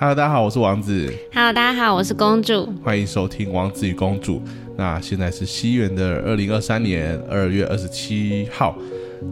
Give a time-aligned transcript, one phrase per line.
[0.00, 2.72] Hello，大家好，我是王子，Hello，大家好，我是公主。
[2.82, 4.36] 欢迎收听《王子与公主》。
[4.74, 8.74] 那现在是西元的二零二三年二月二十七号，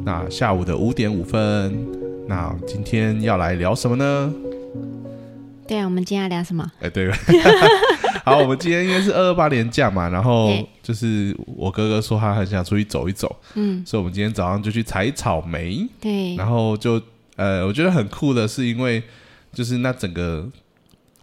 [0.04, 1.74] 那下午的五点五分。
[2.28, 4.30] 那今天要来聊什么呢？
[5.66, 6.70] 对啊，我们今天要聊什么？
[6.80, 7.10] 哎，对，
[8.22, 17.00] 好，我们今天因为是二二八年假嘛，然后就是我哥哥说他很想出去走一走，嗯，所以我们今天早上就去采草莓，对，然后就
[17.36, 19.02] 呃，我觉得很酷的是，因为
[19.52, 20.48] 就是那整个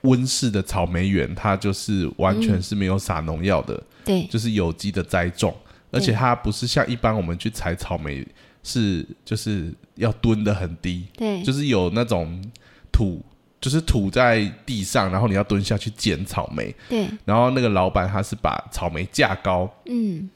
[0.01, 5.55] 温室的草莓园，它就是完全是没有撒农药的，对，就是有机的栽种，
[5.91, 8.27] 而且它不是像一般我们去采草莓
[8.63, 12.43] 是就是要蹲的很低，对，就是有那种
[12.91, 13.23] 土。
[13.61, 20.29] 就是土在地上，然后你要蹲下去捡草莓，对，然后那个老板他是把草莓架高，嗯，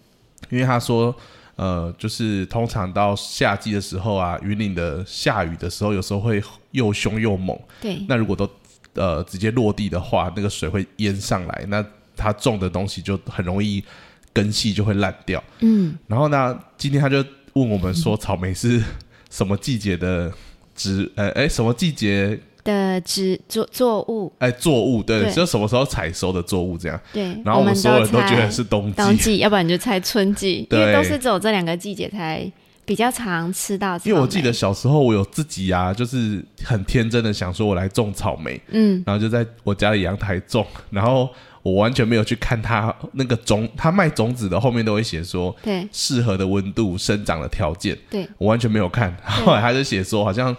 [0.49, 1.16] 因为他说，
[1.59, 6.41] 呃，就是通常到夏季的时候啊，云岭的下雨的时候，有时候会
[6.72, 7.59] 又凶又猛。
[7.82, 8.49] 对，那如果都
[8.94, 11.85] 呃直接落地的话，那个水会淹上来，那
[12.16, 13.84] 它种的东西就很容易
[14.32, 15.43] 根系就会烂掉。
[15.60, 17.18] 嗯，然后呢，今天他就
[17.52, 18.82] 问我们说，草莓是
[19.30, 20.32] 什么季节的
[20.74, 21.12] 植？
[21.15, 22.40] 呃，哎，什么季节？
[22.63, 26.99] 的植作作物，哎，作物对，就什么时候采收的作物这样。
[27.13, 28.96] 对，然后我们所有人都觉得是冬季。
[28.98, 32.46] 冬季， 要不然你就猜春季，因为都是只有这两个季节才
[32.85, 33.98] 比较常吃到。
[34.04, 41.30] 因为我记得小时候我有自己啊，就是很天真的想说我来种草莓，嗯，然后就在我家的阳台种， 然后
[41.62, 49.15] 我完全没有去看它那个种，它卖种子的后面都会写说对适合的温度、生长的条件，对我完全没有看。
[49.24, 50.55] 后来他就写说好像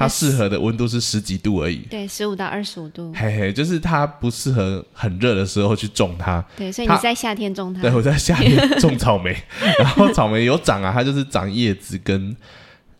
[0.00, 6.42] 它适合的温度是十几度而已，对，十五到二十五度，嘿嘿，就是它不适合很热的时候去种它。
[6.56, 9.36] 对，所以你在夏天种它，对，我在夏天种草莓，
[9.78, 12.34] 然后草莓有长啊，它就是长叶子跟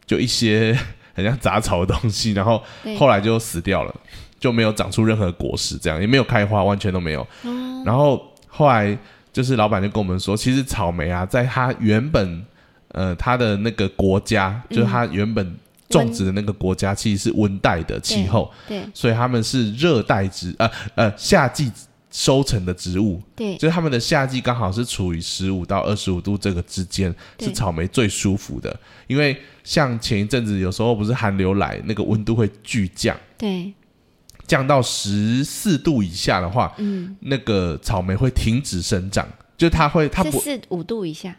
[0.05, 0.79] 就一些
[1.15, 2.95] 很像杂草的东西，然后对。
[2.99, 3.95] 后来就死掉了，
[4.39, 7.27] 就没有长出任何果实，这样也没有开花，完全都没有。
[7.45, 8.95] 嗯然后后来
[9.33, 12.45] 就是老板就跟我们说，其实草莓啊，在它原本
[12.89, 15.57] 呃它的那个国家，就是它原本
[15.91, 21.71] 种植的那个国家，其实是温带的气候，对所以他们是热带植呃呃夏季
[22.11, 23.57] 收成的植物，对。
[23.57, 28.75] 就是他们的夏季刚好是处于十五到二十五度这个之间，是草莓最舒服的。
[29.07, 33.73] 因为像前一阵子有时候不是寒流来，那个温度会巨降，对，
[34.47, 41.37] 降到十四度以下的话，嗯，那个草莓会停止生长，就它会它不四五度以下，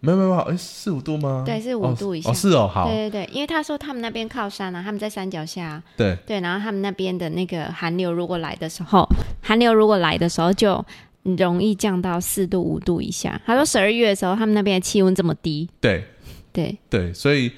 [0.00, 1.42] 没有没有没有，哎四五度吗？
[1.44, 2.30] 对是五哦度以下。
[2.30, 2.86] 哦是哦，好。
[2.88, 5.66] 对对对，因为他说他们那边靠山啊，他们在山脚下。
[5.66, 9.08] 啊、对对，然后他们那边的那个寒流如果来的时候，
[9.42, 10.84] 寒流如果来的时候就
[11.22, 13.40] 容易降到四度五度以下。
[13.44, 16.04] 他说十二月的时候，他们那边的气温这么低，对。
[16.52, 16.78] 对。
[16.88, 17.50] 对，所以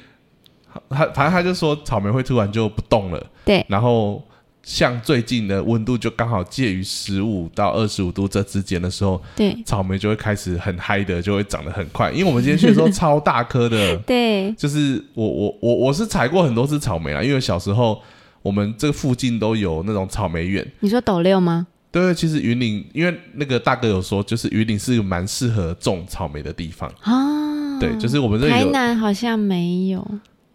[0.89, 3.65] 他反正他就说草莓会突然就不动了，对。
[3.69, 4.23] 然后
[4.63, 12.11] 像最近的温度就刚好介于十五到二十五度这之间的时候，对草莓就会开始很嗨的，就会长得很快。
[12.11, 18.01] 因为我们今天去的时候超大颗的， 对就是我我我我是采过很多次草莓啊，因为小时候
[18.43, 20.67] 我们这附近都有那种草莓园。
[20.81, 21.67] 你说斗六吗？
[21.93, 26.89] 对，其实云岭，因为那个大哥有说，就是云岭是蛮适合种草莓的地方。
[27.01, 30.07] 啊，对，就是我们这里台，南好像没有。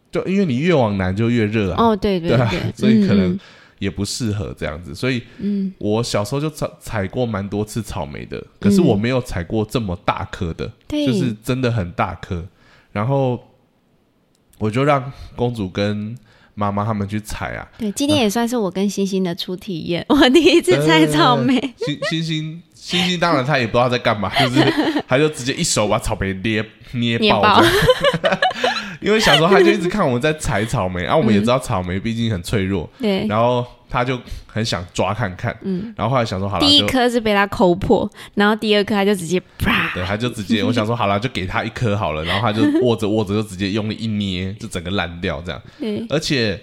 [0.09, 1.87] 就因为你越往南就越热啊。
[1.87, 3.39] 哦，对对对啊，所以可能嗯
[3.79, 4.93] 也不适合这样子。
[4.95, 12.45] 所以嗯我小时候就采采过蛮多次草莓的，可是我没有采过这么大颗的，对，就是真的很大颗。
[12.91, 13.43] 然后
[14.57, 16.17] 我就让公主跟
[16.53, 21.59] 妈妈他们去采啊，对，今天也算是我跟星星的初体验， 我第一次采草莓。
[21.77, 27.61] 星星星星星当然他也不知道在干嘛，就是他就直接一手把草莓捏捏捏爆
[29.05, 46.03] 因为小时候他就一直看我们在采草莓，然、 后我们也知道草莓毕竟很脆弱，对，然后他就很想抓看看，嗯，然后后来想说好了，第一就颗是被他抠破，然后第二颗他就直接啪，对，他就直接我想说好了，就给他一颗好了，然后他就握着握着就直接用力一捏，就整个烂掉这样，对。
[46.09, 46.59] 而且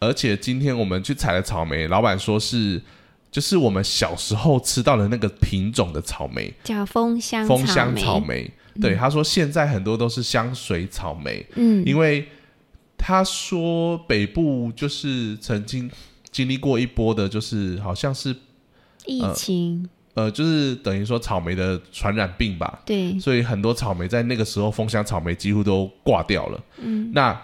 [0.00, 2.82] 而且今天我们去采了草莓，老板说是
[3.30, 8.50] 就是我们小时候吃到的那个品种的草莓，叫枫香枫香草莓。
[8.80, 12.28] 对，他说现在很多都是香水草莓，嗯，因为
[12.96, 15.90] 他说北部就是曾经
[16.30, 18.34] 经历过一波的，就是好像是
[19.06, 26.60] 疫情，呃，就是等于说草莓的传染病吧，对，所以很多草莓在那个时候，枫香草莓几乎都挂掉了。
[26.78, 27.40] 嗯，那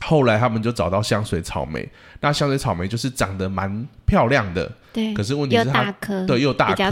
[0.00, 1.88] 后来他们就找到香水草莓，
[2.20, 6.90] 那香水草莓就是长得蛮漂亮的，对，可是问题是它大颗，对又大颗，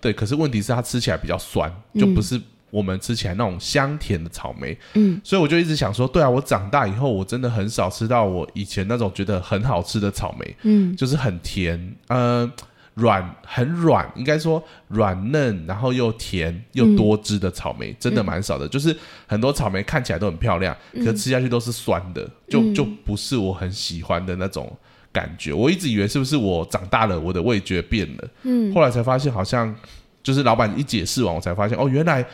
[0.00, 2.00] 对，可是问题是它吃起来比较酸，嗯。
[2.00, 2.40] 就不是
[2.74, 5.20] 我们吃起来那种香甜的草莓，嗯。
[5.22, 10.96] 所以我就一直想说，对啊，我长大以后我真的很少吃到我以前那种觉得很好吃的草莓，嗯。
[10.96, 12.50] 就是很甜，呃，
[12.94, 18.66] 软很软，应该说软嫩，然后又甜又多汁的草莓，真的蛮少的。
[18.66, 18.96] 就是
[19.28, 22.74] 很多草莓看起来都很漂亮，可吃下去都是酸的，就嗯。
[22.74, 24.76] 就不是我很喜欢的那种
[25.12, 25.52] 感觉。
[25.52, 29.72] 我一直以为是不是我长大了，我的味觉变了，嗯，后来才发现好像
[30.24, 32.26] 就是老板一解释完，我才发现哦，原来。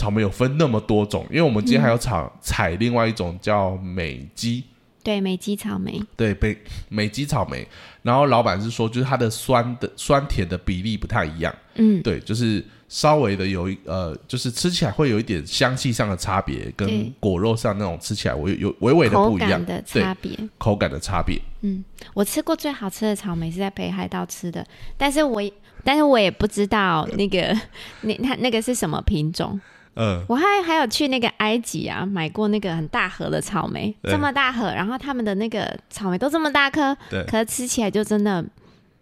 [0.00, 4.64] 草莓有分那么多种，因为我们今天还有采采另外一种叫美姬，
[5.02, 6.56] 对，美肌草莓，对，北
[6.88, 7.68] 美姬草莓，
[8.00, 12.02] 然后老板是说，就是它的酸的酸甜的比例不太一样，嗯。
[12.02, 20.30] 对，就是稍微的有一呃，就是吃起来会有一点香气上的差别，跟果肉上那种吃起来我有有微微的不一样，的差别。
[20.56, 21.38] 口感的差别。
[21.60, 25.52] 嗯，我吃过最好吃的草莓是在北海道吃的，但是我也
[25.84, 27.54] 但是我也不知道那个
[28.00, 29.60] 那它那个是什么品种。
[29.94, 37.24] 嗯，我还还有去那个埃及啊，买过那个很大盒的草莓，这么大盒，然后他们的那个草莓都这么大颗，对。
[37.24, 38.44] 可是吃起来就真的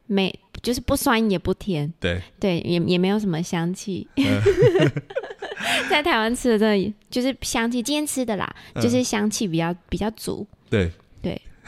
[0.06, 4.08] 没，就是不酸也不甜，对，对，也也没有什么香气。
[4.16, 4.42] 嗯。
[5.90, 8.82] 在台湾吃的真的就是香气，今天吃的啦，嗯。
[8.82, 10.92] 就是香气比较比较足，对对。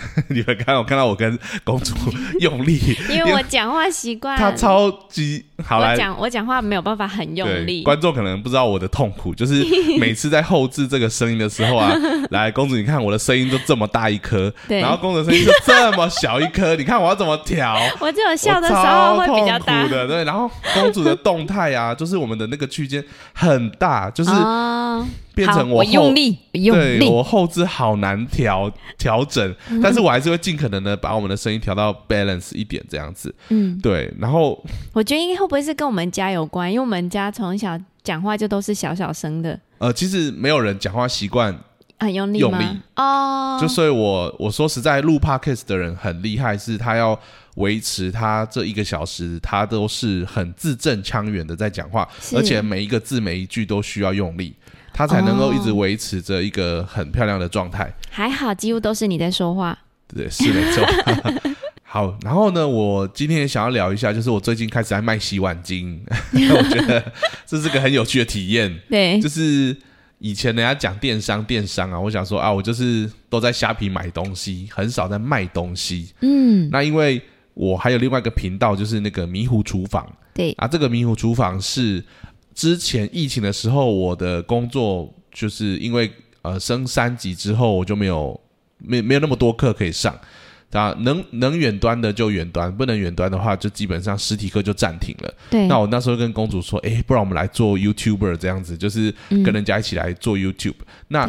[0.28, 1.94] 你们看，我看到我跟公主
[2.40, 2.78] 用力，
[3.10, 5.92] 因为我讲话习惯，她超级好来。
[5.92, 9.64] 我讲我讲话没有办法很用，力，观众可能不知道我的痛苦，就是
[9.98, 11.92] 每次在后置这个声音的时候啊，
[12.30, 17.76] 来，公主，你看我的声音都这么大一颗，然后公主的声音就这么小一颗，你看我要怎么调？
[18.00, 20.24] 我只有笑的时候会比较大，的，对。
[20.24, 33.34] 然后公主的动态啊，就是我们的那个区间很大，就是哦，变成好我用力，用力，对我后置好难调调整，但是我还是会尽可能的把我们的声音调到 balance 一点这样子。
[33.48, 34.62] 嗯，对，然后
[34.92, 36.70] 我觉得应该会不会是跟我们家有关？
[36.70, 41.56] 因为我们家从小讲话就都是小小声的，呃，其实没有人讲话习惯，
[41.98, 42.38] 很用力？
[42.38, 42.64] 用力
[42.96, 47.18] 哦，就所以我我说实在，录 podcast 的人很厉害，是他要
[47.56, 54.54] 维持他这一个小时，他都是很字正腔圆的在讲话，而且每一个字每一句都需要用力。
[54.92, 59.78] 他才能够一直维持着一个很漂亮的状态，还好，几乎都是你在说话。
[60.14, 60.84] 对，是没错。
[61.82, 65.98] 好，然后呢，我今天也想要聊一下，就是我最近开始在卖洗碗巾，
[66.32, 67.12] 我觉得
[67.44, 68.72] 这是个很有趣的体验。
[68.88, 69.76] 对，就是
[70.18, 76.12] 以前人家讲电商，电商啊，我想说啊，我就是都在虾皮买东西，很少在卖东西。
[76.20, 77.20] 嗯，那因为
[77.54, 82.04] 我还有另外一个频道，就是那个迷糊厨房对，啊，这个迷糊厨房是
[82.60, 86.12] 之前疫情的时候，我的工作就是因为
[86.42, 88.38] 呃升三级之后，我就没有
[88.76, 90.14] 没没有那么多课可以上。
[90.72, 95.34] 啊，能能远端的就远端，不能远端的话，就基本上实体课就暂停了。
[95.48, 100.76] 对，那我那时候跟公主说，哎，不然我们来做 YouTuber 这样子，就是嗯跟人家一起来做 YouTube。
[101.08, 101.28] 那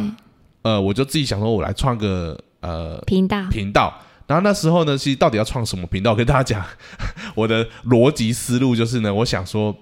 [0.64, 3.98] 呃，我就自己想说，我来创个呃频道，频道。
[4.28, 6.66] 然后那时候呢，其实到底要创什么频道，我跟大家讲，
[7.34, 9.76] 我的逻辑思路就是呢，我想说，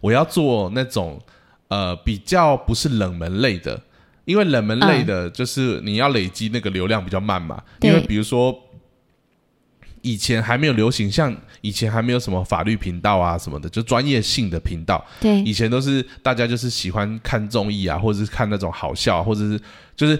[0.00, 1.20] 我要做那种
[1.68, 3.80] 呃比较不是冷门类的，
[4.24, 7.62] 因为冷门类的就是你要累积那个流量比较慢嘛。
[7.80, 7.90] 对。
[7.90, 8.56] 因为比如说
[10.02, 15.40] 以前还没有流行，像以前还没有什么法律频道啊什么的，就专业性的频道，对。
[15.42, 19.60] 以前都是大家就是喜欢看综艺啊，或者是看那种好笑，或者是
[19.96, 20.18] 就是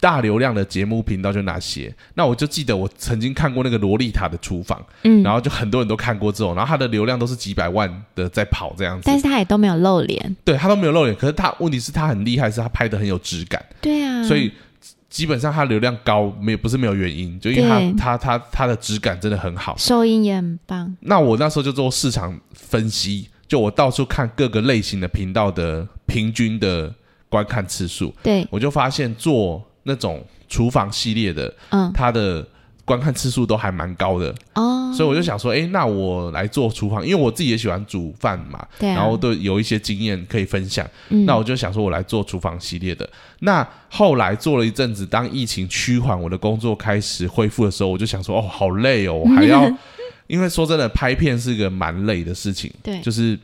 [0.00, 1.94] 大流量的节目频道就那些。
[2.14, 9.16] 那我就记得我曾经看过那个洛丽塔的厨房，嗯，然后就很多人都看过之后，然后它的流量都是几百万的在跑这样子但。
[9.16, 10.36] 是他也都没有露脸。
[10.44, 14.50] 对他都没有露脸，可是他问题是他很厉害，是他拍的很有质感，对啊，所以
[15.10, 19.76] 基本上他流量高没有不是没有原因，就因为对他他他他的质感真的很好。
[19.76, 20.96] 收音也很棒。
[21.00, 26.94] 那我那时候就做市场分析，就我到处看各个类型的频道的平均的
[27.28, 32.46] 观看次数，对，我就发现做那种厨房系列的，嗯，它的
[32.84, 41.24] 观看次数都还蛮高的，哦，所以我就想说，诶，那我来做厨房，因为我自己也喜欢煮饭嘛，对啊，然后都有一些经验可以分享，嗯。
[41.24, 43.08] 那我就想说，我来做厨房系列的。
[43.40, 49.70] 那后来做了一阵子，当疫情趋缓，我的工作开始恢复的时候，我就想说，哦，好累哦，我还要，
[50.26, 53.00] 因为说真的，拍片是个蛮累的事情，对。
[53.00, 53.38] 就是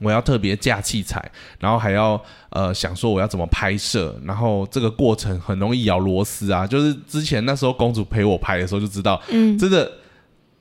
[0.00, 1.22] 我要特别架器材，
[1.58, 6.66] 然后还要呃想说我要怎么拍摄，然后这个过程很容易咬螺丝啊。
[6.66, 9.90] 就是之前那时候公主陪我拍的时候就知道，嗯，真的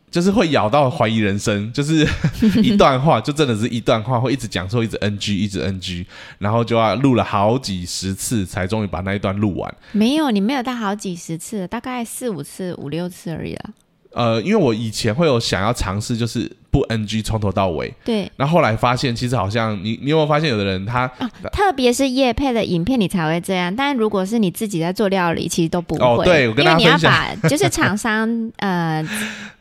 [0.10, 2.08] 就是会咬到怀疑人生，就是
[2.64, 6.06] 一段话就真的是一段话会一直讲错，一直 NG，一直 NG，
[6.40, 9.76] 然后就要录了好几十次才终于把那一段录完。
[9.92, 13.72] 没有，你没有到好几十次，大概四五次、五六次而已啦。
[14.16, 17.94] 呃，因为我以前会有想要尝试，就是不 NG 从头到尾。
[18.06, 21.06] 对，那后来发现，其实好像你你有没有发现，有的人他
[21.52, 23.76] 特别是叶配的影片，你才会这样。
[23.76, 26.02] 但如果是你自己在做料理，其实都不会。
[26.02, 29.06] 哦对我跟大家分享把就是厂商 呃，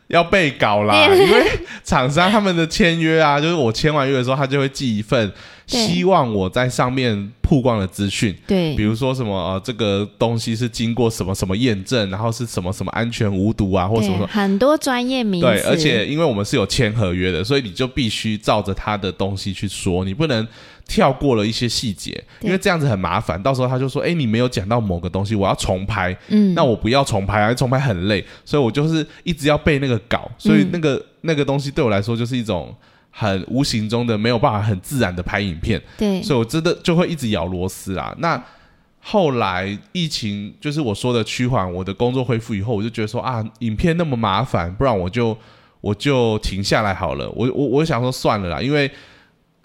[0.07, 1.45] 要被搞啦，因为
[1.83, 5.33] 厂商他们的签约啊，就是我签完约的时候，他就会寄一份对
[5.67, 8.35] 希望我在上面曝光的资讯。
[8.45, 14.27] 对比如说什么呃，这个东西是经过什么什么验证，然后是什么什么安全无毒啊，或什么什对么。
[14.27, 20.47] 很多专业名词，对，而且因为我们是有签合约的，所以你就必须照着他的东西去说，你不能
[20.87, 23.41] 跳过了一些细节，因为这样子很麻烦。
[23.41, 32.73] 到时候他就说：“哎，你没有讲到某个东西，我要重拍。”嗯，那我不要重拍啊，重拍很累，所以我就是一直要背那个稿，所以嗯那个、那个东西对我来说就是一种
[33.17, 36.21] 很无形中的没有办法很自然的拍影片，对。
[36.21, 38.13] 所以我真的就会一直咬螺丝啊。
[38.19, 38.43] 那
[38.99, 45.37] 后来疫情就是我说的趋缓，我的工作恢复以后，我就觉得说啊，影片那么麻烦，不然我就
[45.79, 47.29] 我就停下来好了。
[47.29, 48.91] 我我我想说算了啦，因为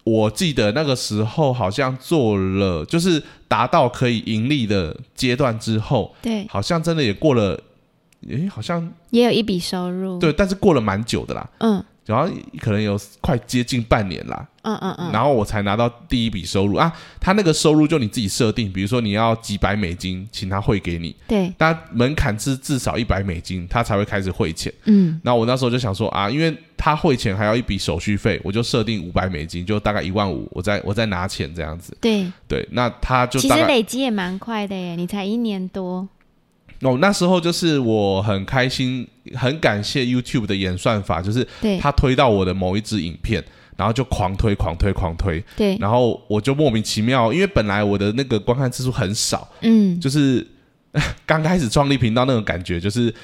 [0.04, 7.60] 我记得那个时候好像做了，就是达到可以盈利的阶段之后，对，好像真的也过了，
[8.28, 12.28] 诶，好像也有一笔收入，对，但是过了蛮久的啦，嗯然后
[12.60, 16.74] 可能有快接近半年啦，嗯嗯嗯，然后我才拿到第一笔收入。
[16.74, 16.92] 啊。
[17.20, 24.72] 他那个收入就你自己设定，比如说你要几百美金，请他汇给你，对，但门槛是至少一百美金，他才会开始汇钱。
[24.86, 25.20] 嗯。
[25.22, 31.96] 那我那时候就想说啊，因为他汇钱还要一笔手续费，我就设定五百美金，就大概一万五，我再我再拿钱这样子。
[32.00, 36.08] 对，对，那他就其实累积也蛮快的耶，你才一年多，
[36.82, 41.78] 哦，那时候就是我很开心，很感谢 YouTube 的演算法，就是对。
[41.78, 43.44] 他推到我的某一支影片，
[43.76, 50.46] 然后就狂推、狂推、狂推，对，然后我就莫名其妙，因为本来我的那个观看次数很少，嗯，就是
[51.26, 53.14] 刚开始创立频道那种感觉，就是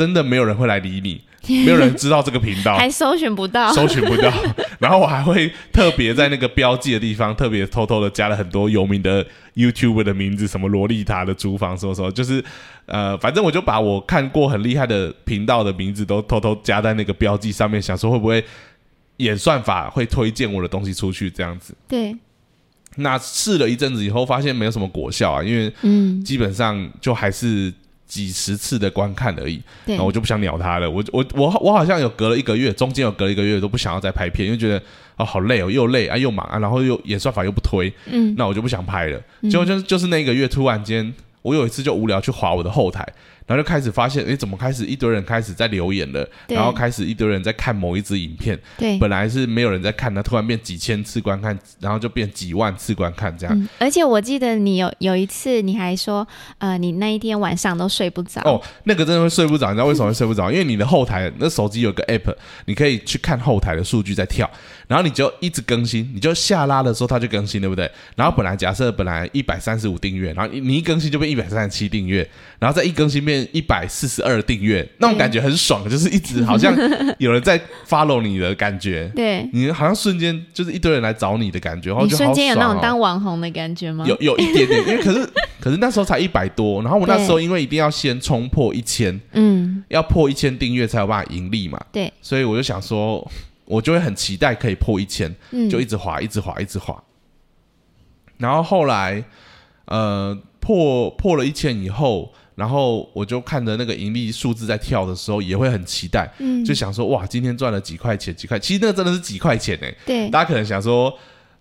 [0.00, 1.20] 真的没有人会来理你，
[1.62, 2.74] 没有人知道这个频道。
[2.80, 4.32] 还搜寻不到，搜寻不到，
[4.80, 12.42] 然后我还会特别在那个标记的地方，特别偷偷的加了很多有名的 YouTube 的名字，什么洛丽塔的厨房，什么什么，就是
[12.86, 18.42] 呃，反正我就把我看过很厉害的频道的名字都偷偷加在那个标记上面，想说会不会
[19.18, 21.74] 演算法会推荐我的东西出去这样子。
[21.86, 22.16] 对，
[22.96, 27.70] 那试了一阵子以后，发现没有什么果效啊，因为嗯，基本上就还是
[28.10, 30.90] 几十次的观看而已，对那，我就不想鸟他了。
[30.90, 34.82] 我我我我好像有隔了一个月，中间有隔了一个月都不想要再拍片，因为觉得
[35.16, 39.20] 哦好累哦，又累啊又忙啊，然后又演算法又不推，嗯，那我就不想拍了。
[39.42, 43.06] 结果就是就是那个月突然间，我有一次就无聊去划我的后台，
[43.50, 53.60] 然后就开始发现，哎，怎么开始一堆人开始在留言了，对然后开始一堆人在看某一支影片，对，本来是没有人在看，那突然变几千次观看，然后就变几万次观看这样。
[53.60, 56.24] 嗯，而且我记得你有有一次，你还说，
[56.58, 58.40] 呃，你那一天晚上都睡不着。
[58.42, 60.48] 哦，那个真的会睡不着，你知道为什么会睡不着？
[60.52, 62.32] 因为你的后台那手机有个 app，
[62.66, 64.48] 你可以去看后台的数据在跳，
[64.86, 67.90] 然后你就一直更新，你就下拉的时候它就更新，对不对？
[68.14, 72.28] 然后本来假设本来一百三十五订阅，然后你你一更新就变一百三十七订阅，
[72.60, 76.74] 然后再一更新变一百四十二订阅，那种感觉很爽，就是一直好像
[77.18, 84.04] 有人在 follow 你的感觉，对，你好像瞬间就是一堆人来找你的感觉，然后就瞬间有那种当网红的感觉吗？
[84.06, 85.28] 有有一点点，因为可是
[85.60, 93.30] 可是那时候才一百多，然后我那时候因为一定要先冲破一千，嗯，要破一千订阅才有办法盈利嘛，对，所以我就想说，
[93.64, 97.02] 我就会很期待可以破一千，嗯，就一直滑，一直滑，一直滑。
[98.38, 99.22] 然后后来，
[99.84, 109.86] 呃，破破了一千以后，然后我就看着那个盈利数字在跳的时候，也会很期待，嗯，就想说，哇，今天赚了几块钱，几块，其实那真的是几块钱呢。
[110.04, 111.12] 对，大家可能想说，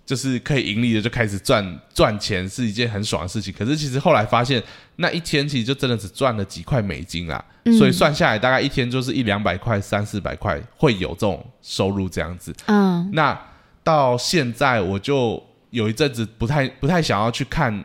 [0.06, 4.62] 就是可以盈利的就开始赚赚钱是一件很爽的事情，可是其实后来发现，
[4.98, 12.54] 那一天其实就真的只赚了几块美金啦，嗯所以算下来大概一天就是一两百块、三四百块会有这种收入这样子。
[12.66, 13.40] 嗯，那
[13.84, 17.84] 到现在我就有一阵子不太不太想要去看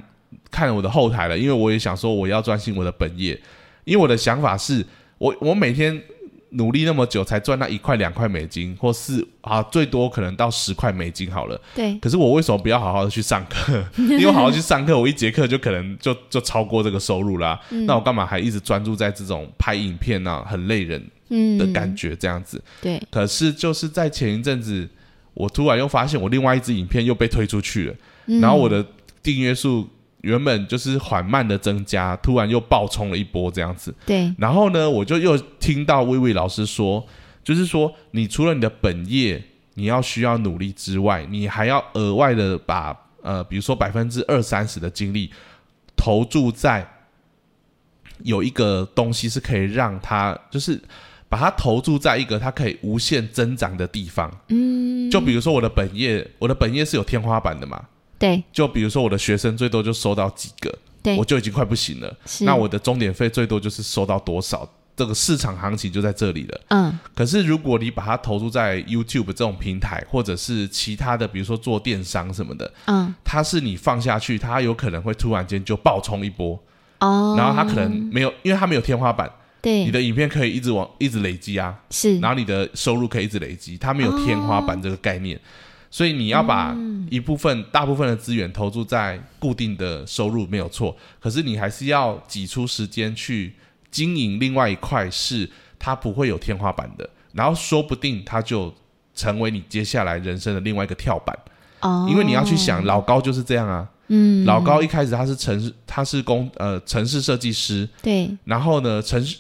[0.54, 3.36] 看我的后台了，因为我也想说我要专心我的本业，
[3.84, 4.86] 因为我的想法是
[5.18, 6.00] 我我每天
[6.50, 11.60] 努力那么久才赚那一块两块美金，或是啊最多可能到十块美金好了。
[11.74, 13.84] 对，可是我为什么不要好好的去上课？
[13.98, 17.58] 因为我好好去上课，我一节课就可能就就超过这个收入啦。
[17.70, 22.62] 嗯那我干嘛还一直专注在这种拍影片啊，很累人嗯的感觉这样子？
[22.80, 24.88] 对，可是就是在前一阵子，
[25.34, 27.94] 我突然又发现我另外一支影片又被推出去了，
[28.26, 28.86] 嗯然后我的
[29.24, 29.88] 订阅数
[30.24, 33.94] 原本就是缓慢的增加，突然又爆冲了一波这样子。
[34.06, 37.06] 对，然后呢，我就又听到薇薇老师说，
[37.44, 39.42] 就是说你除了你的本业
[39.74, 45.30] 你要需要努力之外，你还要额外的把呃，比如说百分之二三十的精力
[45.94, 46.84] 投注在
[48.22, 50.80] 有一个东西是可以让它就是。
[51.26, 54.30] 把它投注在一个它可以无限增长的地方。
[54.50, 57.82] 嗯，就比如说我的本业，我的本业是有天花板的嘛。
[58.24, 58.42] 对。
[58.52, 61.16] 就比如说我的学生最多就收到几个，对。
[61.16, 62.16] 我，就已经快不行了。
[62.24, 62.44] 是。
[62.44, 66.60] 那我的钟点费最多就是收到多少，这个市场行情就在这里了。
[66.68, 66.98] 嗯。
[67.14, 73.14] 可是如果你把它投入在 YouTube 这种平台，或者是其他的，比如说做电商什么的，嗯。
[73.22, 76.58] 它是你放下去，它有可能会突然间就爆冲一波，
[77.00, 79.30] 哦，然后它可能没有，因为它没有天花板，
[79.62, 82.18] 你的影片可以一直往一直累积啊，是。
[82.20, 85.38] 然后你的收入可以一直累积，它没有天花板这个概念，
[85.94, 86.76] 所以你要把
[87.08, 93.54] 一部分、大部分的资源投注在固定的收入没有错，可是你还是要挤出时间去
[93.92, 95.48] 经营另外一块是
[95.78, 98.74] 它不会有天花板的，然后说不定它就
[99.14, 101.38] 成为你接下来人生的另外一个跳板，
[101.82, 104.44] 哦，因为你要去想，老高就是这样啊，嗯。
[104.44, 108.28] 老高一开始他是城市他是工呃城市设计师，对。
[108.46, 109.36] 然后呢，城市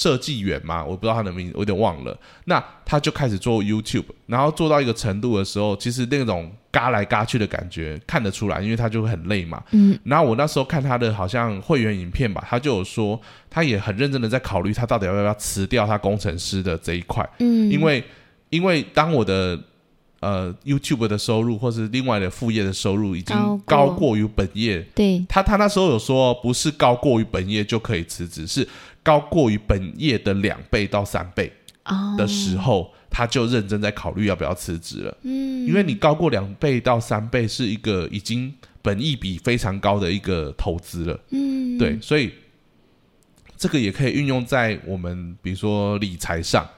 [0.00, 2.18] 设计员嘛，我不知道他的名字，我有点忘了。
[2.46, 9.62] 那他就开始做 YouTube，然后做到一个程度的时候，其实那种嘎来嘎去的感觉看得出来，因为他就会很累嘛。
[9.72, 9.98] 嗯。
[10.04, 18.02] 然后我那时候看他的好像会员影片吧，他就有说，他也很认真的在考虑他到底要不要辞掉他工程师的这一块，嗯，因为
[18.48, 19.60] 因为当我的
[20.20, 23.86] 呃 YouTube 的收入或是另外的副业的收入已经高过。
[23.86, 25.24] 高过于本业，对。
[25.28, 28.66] 他他那时候有说，不是高过于本业就可以辞职，是
[29.02, 31.52] 高过于本业的两倍到三倍
[31.84, 32.14] 哦。
[32.18, 35.16] 的时候，他就认真在考虑要不要辞职了。
[35.22, 38.52] 嗯，因为你高过两倍到三倍是一个已经
[38.82, 41.78] 本益比非常高的一个投资了，嗯。
[41.78, 42.32] 对，所以
[43.56, 46.68] 这个也可以运用在我们比如说理财上，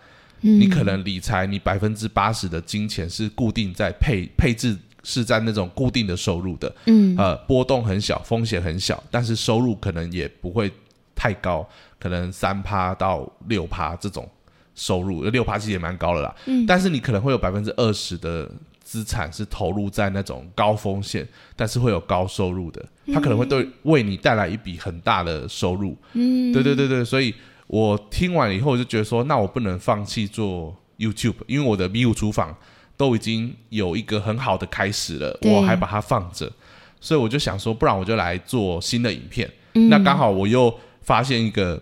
[0.40, 0.60] 嗯。
[0.60, 4.76] 你可能理财你百分之八十的金钱是固定在配配置。
[5.04, 7.16] 是在那种固定的收入的，嗯。
[7.18, 10.70] 呃，波动很小，风险很小，但是收入可能也不会
[11.12, 11.68] 太高，
[12.02, 14.28] 可能三趴到六趴这种
[14.74, 16.34] 收入，六趴其实也蛮高的啦。
[16.46, 16.66] 嗯。
[16.66, 18.50] 但是你可能会有百分之二十的
[18.82, 25.96] 资产是投入在那种高风险，但是会有高收入的，它可能会对为你带来一笔很大的收入。
[26.14, 26.52] 嗯。
[26.52, 26.88] 对对对。
[26.88, 27.32] 对，所以
[27.68, 32.52] 我听完以后我就觉得说，那我不能放弃做 YouTube，因为我的迷雾厨房
[32.96, 36.50] 都已经有一个很好的开始了，我还把它放着，
[37.00, 39.48] 所以我就想说，不然我就来做新的影片。
[39.74, 39.88] 嗯。
[39.88, 41.80] 那刚好我又发现一个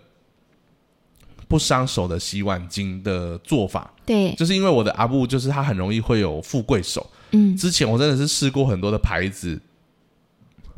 [1.50, 4.32] 不伤手的洗碗巾的做法，对。
[4.36, 7.56] 就是因为我的阿布就是他很容易会有富贵手，嗯。
[7.56, 9.60] 之前我真的是试过很多的牌子，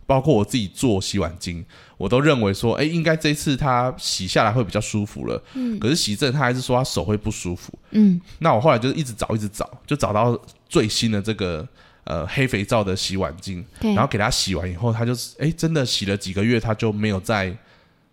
[0.06, 1.62] 包括我自己做洗碗巾，
[1.98, 5.42] 我都认为说，哎，应该这次他洗下来会比较舒服了。
[5.52, 5.78] 嗯。
[5.78, 7.70] 可是洗正他还是说他手会不舒服。
[7.90, 8.18] 嗯。
[8.38, 11.68] 那我后来就是一直找，一直找，就找到最新的这个
[12.04, 17.54] 呃黑肥皂的洗碗巾，对，然后给他洗完以后，他就是哎真的洗了几个月，他就没有再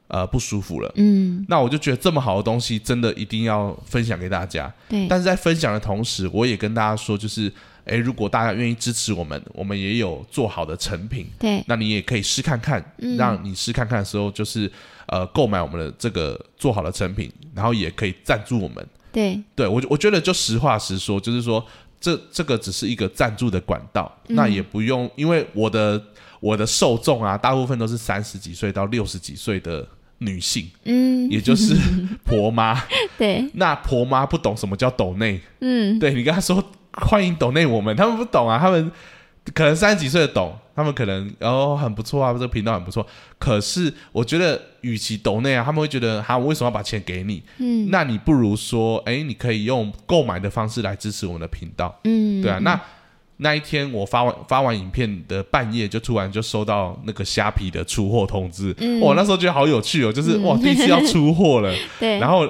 [0.10, 0.92] 呃不舒服了。
[0.96, 4.72] 嗯那我就觉得这么好的东西，真的一定要分享给大家。
[4.90, 7.52] 对，但是在分享的同时，我也跟大家说，就是，
[7.86, 14.70] 诶，如果大家愿意支持我们，我们也有做好的成品，对那你也可以试看看，嗯让你试看看的时候，就是
[15.08, 18.86] 呃购买我们的这个做好的成品，然后也可以赞助我们。
[19.12, 21.66] 对对我我觉得就实话实说，就是说
[22.00, 26.02] 这这个只是一个赞助的管道，嗯那也不用，因为我的
[26.40, 29.88] 我的受众啊，大部分都是三十几岁到六十几岁的
[30.20, 31.76] 女性，嗯也就是
[32.24, 32.82] 婆妈。
[33.18, 38.92] 对那婆妈不懂什么叫抖内，嗯对你跟她说欢迎抖内我们，他们不懂啊，他们
[39.54, 43.06] 可能三十几岁的懂，他们可能哦很不错啊，这个频道很不错。
[43.38, 47.42] 可是我觉得，与其抖内啊，他们会觉得哈，我为什么要把钱给你？
[47.58, 52.60] 嗯那你不如说，哎，你可以用购买的方式来支持我们的频道，嗯对啊。
[52.60, 52.80] 那
[53.42, 61.74] 那一天我发完发完影片的半夜，就突然就收到那个虾皮的出货通知，嗯哇，那时候觉得好有趣哦，就是、嗯哇，第一次要出货了。
[62.00, 62.48] 对，然后，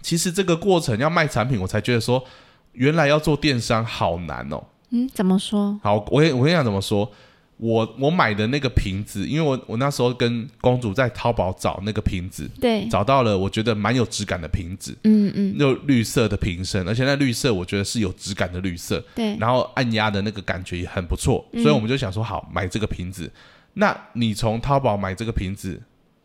[0.00, 2.24] 其实这个过程要卖产品，我才觉得说，
[2.72, 4.62] 原来要做电商好难哦。
[4.90, 5.78] 嗯怎么说？
[5.82, 7.10] 好，我跟我跟你讲怎么说。
[7.58, 23.30] 我我买的那个瓶子，因为我我那时候跟公主在淘宝找那个瓶子，对，找到了我觉得蛮有质感的瓶子，嗯嗯有绿色的瓶身，而且那绿色我觉得是有质感的绿色，对，然后按压的那个感觉也很不错，嗯所以我们就想说好买这个瓶子。
[23.74, 25.80] 那你从淘宝买这个瓶子，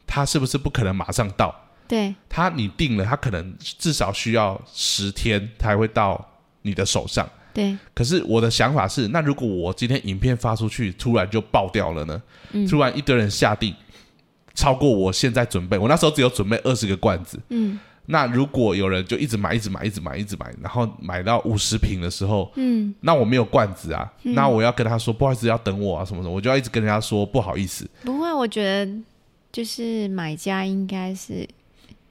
[0.06, 1.54] 它是不是不可能马上到？
[1.88, 6.24] 对它你定了，它可能至少需要十天才会到
[6.62, 7.28] 你的手上。
[7.54, 12.22] 对，可是我的想法是，那如果我今天影片发出去，突然就爆掉了呢？
[12.52, 13.74] 嗯突然一堆人下定，
[14.54, 17.40] 超过我现在准备，我那时候只有准备二十个罐子。
[17.50, 27.90] 嗯那如果有人就一直买，一直买，一直买，一直买，然后买到五十瓶的时候，嗯那我没有罐子啊，那我要跟他说不好意思，要等我啊什么什么，我就要一直跟人家说不好意思。
[28.04, 28.92] 不会，我觉得
[29.54, 31.48] 就是买家应该是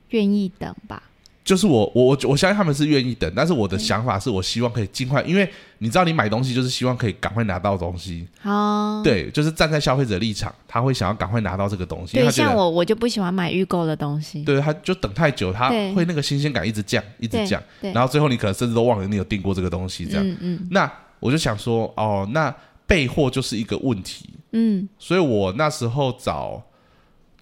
[0.09, 1.03] 愿意等吧。
[1.45, 20.25] 就是我我我我相信他们是愿意等，但是我的想法是我希望可以尽快，因为你知道你买东西就是希望可以赶快拿到东西，哦，对，就是站在消费者立场，他会想要赶快拿到这个东西，因为对，像我我就不喜欢买预购的东西，对，他就等太久，他会那个新鲜感一直降，一直降，然后最后你可能甚至都忘了你有订过这个东西，这样。
[20.25, 20.69] 嗯嗯。
[20.71, 22.55] 那我就想说，哦，那
[22.87, 26.63] 备货就是一个问题，嗯，所以我那时候找，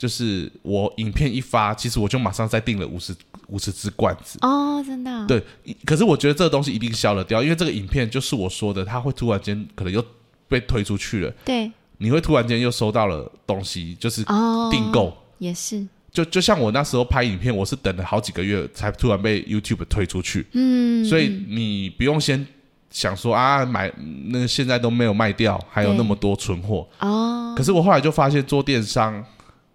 [0.00, 3.14] 就是我影片一发，其实我就马上再订了五十
[3.48, 4.38] 五十支罐子。
[4.40, 5.44] 哦，真的哦，对，
[5.84, 10.02] 可是我觉得这个东西一定消了掉，因为这个影片就是我说的，它会突然间可能又
[10.48, 15.14] 被推出去了，对，你会突然间又收到了东西，就是哦，订购。
[15.36, 22.46] 也是，就就像我那时候拍影片，我是等了好几个月才突然被 YouTube 推出去，嗯，所以你不用先
[22.90, 23.92] 想说啊买
[24.28, 26.88] 那个现在都没有卖掉，还有那么多存货。
[27.00, 29.22] 哦，可是我后来就发现做电商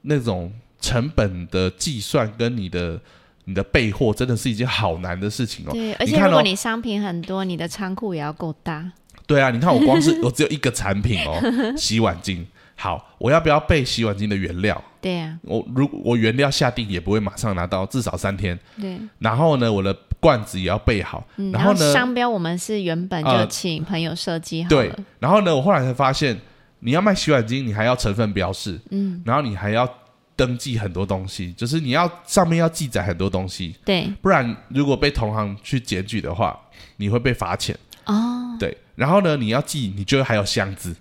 [0.06, 3.00] 那种成本的计算跟你的
[3.46, 5.72] 你的备货真的是一件好难的事情哦。
[5.72, 8.92] 对，而且如果你商品很多，你的仓库也要够大，
[9.28, 11.40] 对啊，你看我光是 我只有一个产品哦，
[11.78, 12.46] 洗碗巾。
[12.78, 14.84] 好，我要不要备洗碗巾的原料？
[15.00, 18.60] 对呀，我如我原料下定也不会马上拿到，至少三天。
[18.82, 21.26] 对，然后呢，我的罐子也要备好。
[21.38, 26.38] 嗯，然后呢商标我们是原本就呃请朋友设计好对，，然后呢，我后来才发现，
[26.86, 29.92] 你要卖洗碗巾，你还要成分标示，嗯，然后你还要
[30.36, 36.56] 登记很多东西，就是你要上面要记载很多东西，对，不然如果被同行去检举的话，
[36.98, 37.76] 你会被罚钱。
[38.06, 40.96] 哦，对，然后呢，你要记，你就还有箱子，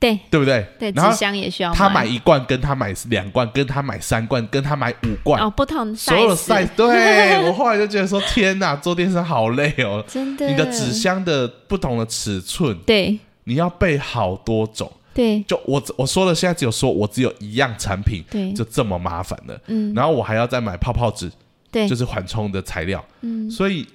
[0.00, 0.18] 对。
[0.28, 0.66] 对不对？
[0.80, 10.04] 对，然后纸箱也需要他买一罐，跟他买两罐，跟他买三罐，跟他买五罐，哦，不同所有的 size，size，对 我后来就觉得说，天哪，做电商好累哦。
[10.08, 13.16] 真的，你的纸箱的不同的尺寸，对。
[13.44, 14.90] 你要备好多种。
[15.12, 19.60] 对就我我说了，现在只有说我只有一样产品，对，就这么麻烦了。
[19.66, 21.30] 嗯，然后我还要再买泡泡纸，
[21.70, 23.04] 对，就是缓冲的材料。
[23.22, 23.86] 嗯，所以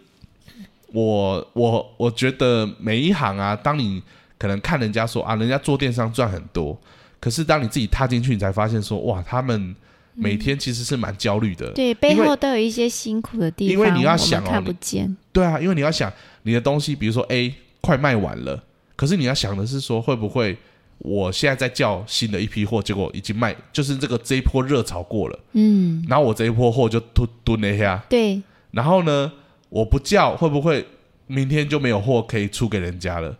[0.92, 4.02] 我我我觉得每一行啊，当你
[4.38, 6.78] 可能看人家说啊，人家做电商赚很多，
[7.20, 9.76] 可是当你自己踏进去，你才发现说，哇，他们
[10.14, 11.72] 每天其实是蛮焦虑的。
[11.72, 16.12] 对，背后都有一些辛苦的地方，因为你要想哦看不见，对啊，因为你要想
[16.44, 18.64] 你的东西，比如说 A 快卖完了，
[18.96, 20.58] 可是你要想的是说，会不会
[21.00, 29.32] 我现在在叫新的一批货，结果已经卖，就是这个这一波热潮过了，嗯，然后我这一波货就蹲蹲了一下，对，然后呢，
[29.70, 30.86] 我不叫，会不会
[31.28, 33.38] 明天就没有货可以出给人家了？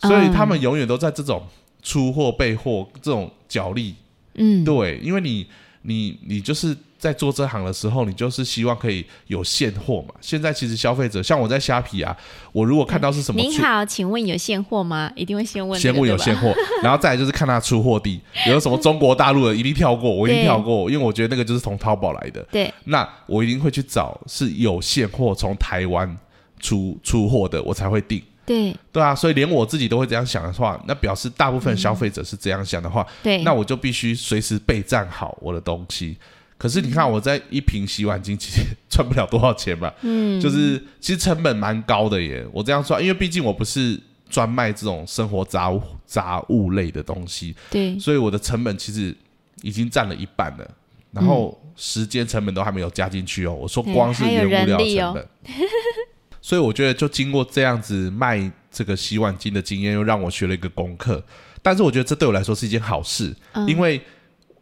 [0.00, 1.42] 所以他们永远都在这种
[1.82, 3.94] 出货备货这种角力。
[4.34, 5.46] 嗯，对，因为你
[5.82, 10.14] 你你就是在做这行的时候，你就是希望可以有现货嘛。
[10.22, 12.16] 现在其实消费者像我在虾皮啊，
[12.50, 15.12] 我如果看到是什么出您好，请问有现货吗？
[15.14, 22.42] 一定会先问这先问有现货， 然后再来就是看他出货地 有什么中国大陆的，一定跳过，我一定跳过，因为我觉得那个就是从淘宝来的。
[22.50, 26.16] 对，那我一定会去找是有现货从台湾
[26.58, 28.22] 出出货的，我才会订。
[28.46, 36.16] 对对啊，所以连我自己都会这样想的话，那表示大部分消费者是这样想的话，对，那我就必须随时备战好我的东西。
[36.56, 42.46] 可是你看，我在一瓶洗碗巾其实赚不了多少钱吧，嗯，就是其实成本蛮高的耶。
[42.52, 49.14] 我这样算，因为毕竟我不是专卖这种生活杂物杂物类的东西，对所以我的成本其实
[49.62, 50.70] 已经占了一半了。
[51.10, 55.28] 然后时间成本都还没有加进去哦，我说光是原物料成本。
[56.42, 61.22] 所以我觉得，就经过这样子卖这个洗碗巾的经验，又让我学了一个功课。
[61.62, 64.00] 但是我觉得这对我来说是一件好事，嗯因为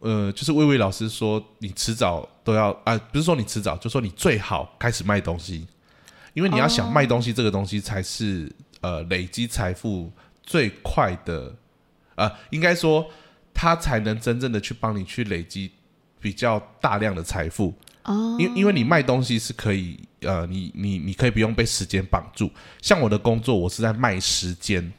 [0.03, 5.65] 呃，就是魏魏老师说，你迟早都要啊，不是说你迟早，就说你最好开始卖东西，
[6.33, 10.11] 因为你要想哦卖东西这个东西才是呃累积财富
[10.43, 11.55] 最快的，
[12.15, 13.09] 呃，应该说
[13.53, 15.71] 它才能真正的去帮你去累积
[16.19, 17.73] 比较大量的财富。
[18.03, 22.51] 哦，因因为你卖东西是可以，呃，你你你可以不用被时间绑住。
[22.81, 24.91] 像我的工作，我是在卖时间。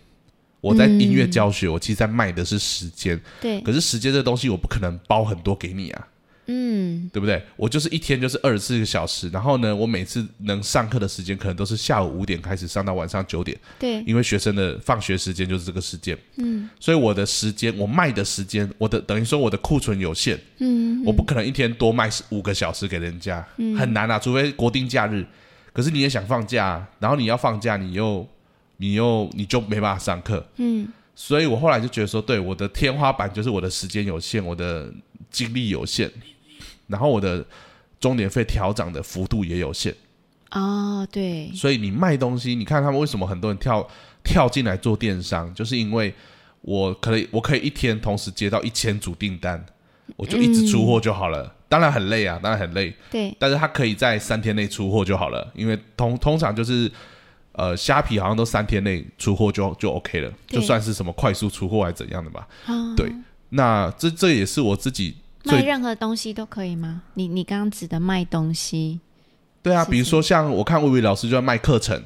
[0.65, 3.21] 我在音乐教学，我其实在卖的是时间。
[3.39, 6.09] 对，可是时间这东西，我不可能包很多给你啊，
[6.47, 7.43] 嗯，对不对？
[7.57, 16.17] 我就是一天就是二十四个小时，然后呢，我每次能上课的时间可能都是下午五点开始上到晚上九点，对，因为学生的放学时间就是这个时间。
[16.37, 16.67] 嗯。
[16.81, 23.47] 所以我的时间，我卖的时间，我的等于说我的库存有限，嗯，我不可能一天多卖五个小时给人家，
[23.79, 25.27] 很难啊，除非国定假日。
[25.75, 28.27] 可是你也想放假啊，然后你要放假，你又
[28.79, 30.89] 你又你就没办法上课，嗯。
[31.17, 34.93] 所以我后来就觉得说，对我的天花板就是我的时间有限，我的
[35.31, 36.11] 精力有限，
[36.89, 37.47] 然后我的
[38.01, 39.95] 钟点费调涨的幅度也有限。
[40.51, 43.89] 哦，对，所以你卖东西，你看他们为什么很多人跳
[44.25, 46.13] 跳进来做电商，就是因为
[46.63, 49.65] 我可以我可以一天同时接到一千组订单，
[50.17, 51.55] 我就一直出货就好了。
[51.69, 56.91] 当然很累啊，当然很累，对，但是他可以在三天内出货就好了，因为通通常就是
[57.55, 62.47] 呃虾皮好像都三天内出货就就 OK 了，就算是什么快速出货还是怎样的吧。
[62.67, 63.13] 哦对，
[63.49, 67.03] 那这这也是我自己卖任何东西都可以吗？
[67.15, 69.01] 你你刚刚指的卖东西，
[69.63, 72.03] 对啊，比如说像我看魏巍老师就在卖课程，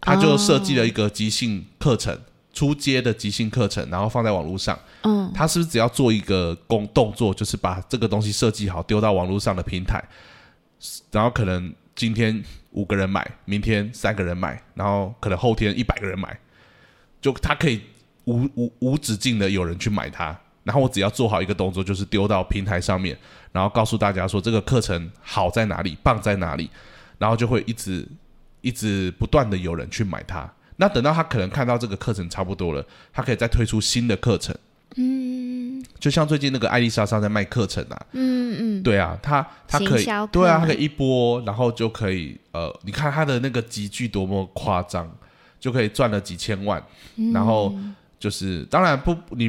[0.00, 2.18] 他就设计了一个即兴课程。
[2.54, 10.00] 出街的即兴课程，然后放在网络上，嗯，他是不是只要做一个工动作，就是把这个东西设计好，丢到网络上的平台，
[11.10, 16.38] 然后可能今天五个人买，明天三个人买，然后可能后天一百个人买，
[17.20, 17.80] 就他可以
[18.24, 20.36] 无无无止境的有人去买它。
[20.64, 23.16] 然后我只要做好一个动作，就是丢到平台上面，
[23.52, 26.70] 然后告诉大家说这个课程好在哪里，棒在哪里，
[27.18, 28.08] 然后就会一直
[28.62, 30.50] 一直不断的有人去买它。
[30.76, 34.56] 那等到他可能看到这个课程差不多了，他可以再推出新的课程。
[34.96, 35.84] 嗯。
[35.98, 45.10] 就像最近那个艾丽莎莎在卖课程啊，嗯嗯，对啊，她她可以对啊，她可以一波，然后就可以呃，你看她的那个集聚多么夸张，
[45.58, 46.82] 就可以赚了几千万，
[47.16, 47.32] 嗯。
[47.32, 47.74] 然后
[48.18, 49.48] 就是当然不你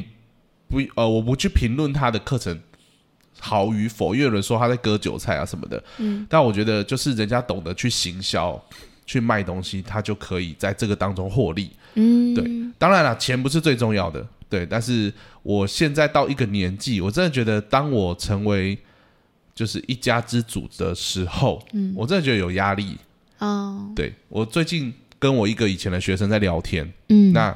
[0.68, 2.58] 不呃，我不去评论她的课程
[3.40, 8.62] 好与否，因为有人说她在割韭菜啊什么的，嗯，但我觉得就是人家懂得去行销。
[9.08, 11.70] 去卖东西，他就可以在这个当中获利。
[11.94, 12.44] 嗯，对
[12.80, 14.66] 当然了，钱不是最重要的，对。
[14.66, 18.78] 但是我现在到一个年纪，我真的觉得，当我成为
[19.54, 22.98] 就是一家之主的时候，嗯我真的觉得有压力。
[23.40, 27.56] 哦，对我最近跟我一个以前的学生在聊天，嗯，那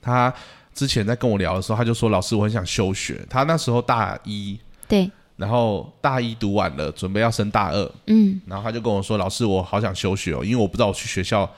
[0.00, 0.32] 他
[0.74, 11.48] 之前在跟我聊的时候，他就说：“老师，我很想休学。”他那时候大一，对，然后大一读完了，准备要升大二，嗯然后他就跟我说：“老师，我好想休学哦，因为我不知道我去学校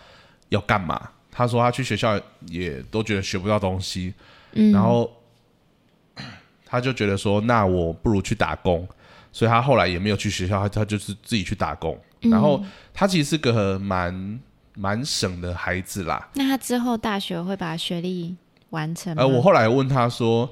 [0.49, 4.15] 要干嘛。”他说他去学校也都觉得学不到东西，
[4.53, 5.13] 嗯，然后
[6.65, 8.87] 他就觉得说：“那我不如去打工。”
[9.33, 11.99] 所以他后来也没有去学校，他他就是自己去打工。
[12.23, 14.41] 嗯然后他其实是个蛮
[14.77, 16.27] 蛮省的孩子啦。
[16.35, 18.35] 那他之后大学会把学历
[18.71, 19.23] 完成吗？
[19.23, 20.49] 呃，我后来问他说：“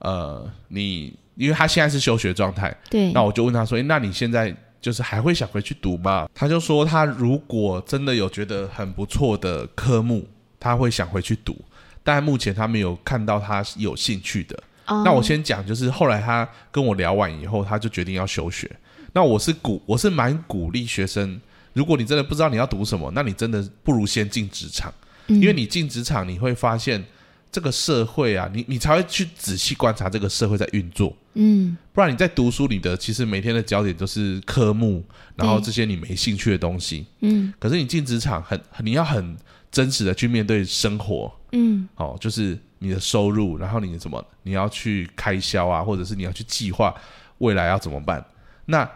[0.00, 4.52] 呃，你因为他现在是休学状态，对，那我就问他说：“诶，那你现在
[4.82, 10.28] 就是还会想回去读吗？”他就说：“他如果真的有觉得很不错的科目，
[10.60, 11.56] 他会想回去读，
[12.04, 14.54] 但目前他没有看到他有兴趣的。
[14.88, 18.70] 哦那我先讲，就是后来他跟我聊完以后，他就决定要休学。
[19.12, 21.40] 那我是鼓，我是蛮鼓励学生，
[21.72, 24.92] 如果你真的不知道你要读什么，那你真的不如先进职场，
[25.28, 27.02] 嗯因为你进职场，你会发现
[27.52, 31.14] 这个社会啊，你你才会去仔细观察这个社会在运作。
[31.34, 35.04] 嗯不然你在读书你的，其实每天的焦点都是科目，
[35.36, 37.06] 然后对这些你没兴趣的东西。
[37.20, 39.36] 嗯可是你进职场很，很你要很
[39.70, 46.94] 真实的去面对生活，嗯哦，就是你的收入，然后你怎么你要去开销啊，或者是你要去计划
[47.38, 48.24] 未来要怎么办。
[48.64, 48.90] 那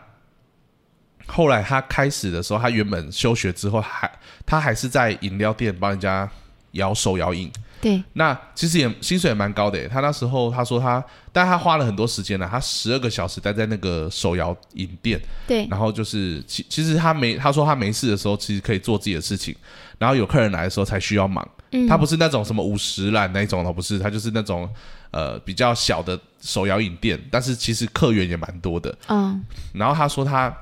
[1.26, 4.10] 后来他开始的时候，他原本休学之后，还
[4.46, 6.30] 他还是在饮料店帮人家
[6.72, 7.52] 摇手摇饮。
[7.80, 9.88] 对，那其实也薪水也蛮高的。
[9.88, 19.54] 他那时候他说他，但他花了很多时间了，他十二个小时待在那个手摇饮店，对，然后就是其其实他没他说他没事的时候，其实可以做自己的事情，
[19.98, 21.46] 然后有客人来的时候才需要忙。
[21.72, 24.68] 嗯，他不是那种什么五十兰那一种的，不是，他就是那种
[25.10, 28.96] 呃比较小的手摇饮店，但是其实客源也蛮多的。
[29.08, 30.56] 嗯然后他说他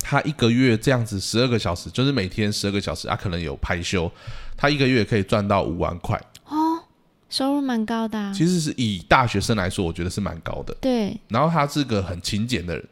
[0.00, 4.10] 他一个月这样子十二个小时，就是每天十二个小时，他、可能有排休，
[4.56, 6.20] 他一个月可以赚到五万块。
[6.46, 6.82] 哦，
[7.28, 10.76] 收入蛮高的、啊，其实是以大学生来说，我觉得是蛮高的。
[10.80, 12.88] 对，然后他是个很勤俭的人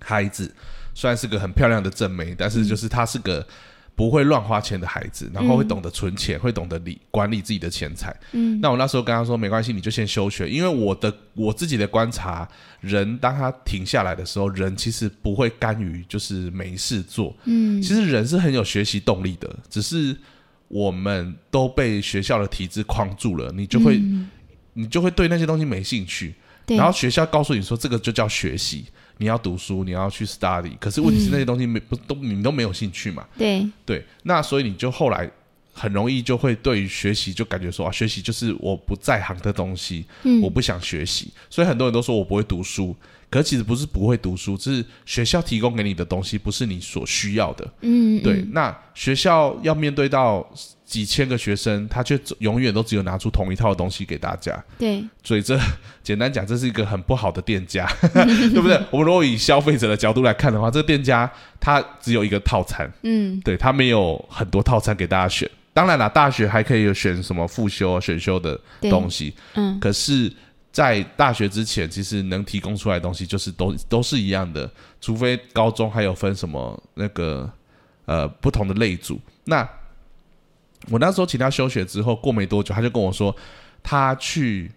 [0.00, 0.52] 孩子，
[0.94, 3.46] 虽然是个很漂亮的正妹，但是就是他是个
[3.96, 8.14] 不会乱花钱的孩子，然后会懂得存钱，会懂得理管理自己的钱财。
[8.32, 8.60] 嗯。
[8.60, 12.48] 那我那时候跟他说没关系，你就先休学，因为我的我自己的观察，
[12.80, 17.80] 人当他停下来的时候，人其实不会甘于就是没事做，嗯。
[17.80, 20.16] 其实人是很有学习动力的，只是
[20.68, 24.30] 我们都被学校的体制框住了，你就会、嗯
[24.76, 26.34] 你就会对那些东西没兴趣。
[26.66, 28.86] 然后学校告诉你说这个就叫学习，
[29.18, 30.76] 你要读书，你要去 study。
[30.80, 33.24] 可是问题是那些东西没不都你都没有兴趣嘛？
[33.38, 35.30] 对，对，那所以你就后来
[35.72, 41.32] 很容易就会对于学习就感觉说啊，学习就是我不在行的东西，嗯我不想学习。
[41.48, 42.96] 所以很多人都说我不会读书，
[43.34, 47.68] 可是其实不是不会读书，只是学校提供给你的东西不是你所需要的。
[47.80, 50.48] 嗯对，嗯那学校要面对到
[50.84, 54.64] 几千个学生，他却永远都只有拿出同一套东西给大家。
[54.78, 55.58] 对，所以这
[56.00, 58.80] 简单讲，这是一个很不好的店家， 对不对？
[58.92, 65.50] 我们如果以消费者的角度来看的话，这个店家他只有一个套餐，嗯对他没有很多套餐给大家选。
[65.72, 70.32] 当然了，大学还可以有选什么复修、选修的东西，嗯可是
[70.74, 74.68] 在大学之前，其实能提供出来东西就是都都是一样的，
[75.00, 77.48] 除非高中还有分什么那个
[78.06, 79.20] 呃不同的类组。
[79.44, 79.62] 那
[80.90, 83.34] 我那时候请他休学之后，过没多久，他就跟我说，
[83.84, 84.72] 他去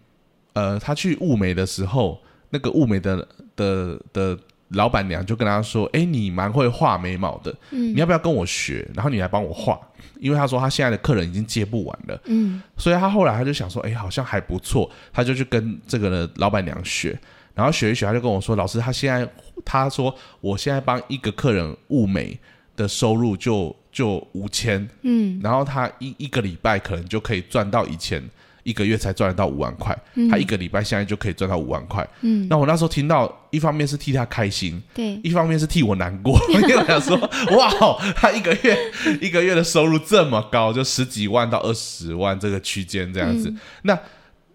[0.53, 4.37] 呃他去物美的时候，那个物美的的的
[4.69, 7.93] 老板娘就跟他说：“哎，你蛮会画眉毛的，嗯。
[7.93, 8.85] 你要不要跟我学？
[8.93, 9.79] 然后你来帮我画，
[10.19, 12.61] 因为他说他现在的客人已经接不完了。”嗯。
[12.77, 17.17] 所以他后来他就想说，哎、好像还不错，他就去跟这个老板娘学，
[17.53, 19.27] 然后学一学，他就跟我说，老师，他现在
[19.63, 22.37] 他说我现在帮一个客人物美
[22.75, 25.39] 的收入就就五千，嗯。
[25.41, 28.21] 然后他一一个礼拜可能就可以赚到以前
[28.67, 32.05] 一个月才赚得到五万块，嗯他一个礼拜现在就可以赚到五万块。
[32.19, 37.17] 嗯，那我那时候听到，一方面是替他开心，对，一方面是替我难过， 因为我想说，
[37.55, 37.71] 哇，
[38.13, 38.77] 他一个月
[39.21, 43.49] 一个月的收入这么高，就十几万到二十万这个区间这样子。
[43.49, 43.97] 嗯那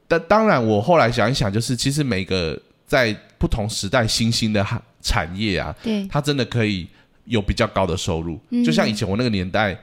[0.06, 6.86] 但当然，我后来想一想，就是其实每个在不同时代新兴的哈产业啊，对，它真的可以
[7.24, 8.38] 有比较高的收入。
[8.50, 9.74] 嗯就像以前我那个年代，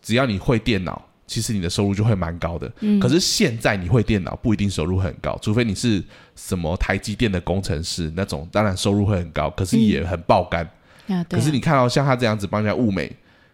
[0.00, 1.02] 只要你会电脑。
[1.26, 6.02] 其实你的收入就会蛮高的，嗯可是现在你会电脑不一定收入很高，除非你是
[6.34, 10.68] 什么台积电的工程师那种，当然收入会很高，可是也很爆肝。
[11.28, 13.10] 可是你看到像他这样子帮人家物美，